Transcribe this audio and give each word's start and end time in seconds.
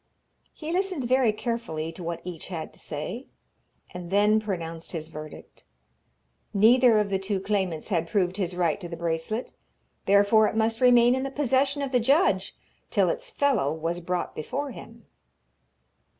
He 0.51 0.71
listened 0.71 1.03
very 1.03 1.31
carefully 1.31 1.91
to 1.91 2.01
what 2.03 2.21
each 2.23 2.47
had 2.47 2.73
to 2.73 2.79
say, 2.79 3.27
and 3.93 4.09
then 4.09 4.39
pronounced 4.39 4.93
his 4.93 5.09
verdict. 5.09 5.63
Neither 6.55 6.97
of 6.97 7.11
the 7.11 7.19
two 7.19 7.39
claimants 7.39 7.89
had 7.89 8.07
proved 8.07 8.37
his 8.37 8.55
right 8.55 8.81
to 8.81 8.89
the 8.89 8.97
bracelet, 8.97 9.53
therefore 10.07 10.47
it 10.47 10.55
must 10.55 10.81
remain 10.81 11.13
in 11.13 11.21
the 11.21 11.29
possession 11.29 11.83
of 11.83 11.91
the 11.91 11.99
judge 11.99 12.55
till 12.89 13.09
its 13.09 13.29
fellow 13.29 13.71
was 13.71 13.99
brought 13.99 14.33
before 14.33 14.71
him. 14.71 15.05